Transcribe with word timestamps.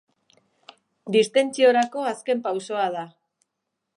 Distentsiorako 1.15 2.07
azken 2.13 2.43
pausoa 2.47 2.87
da. 2.99 3.07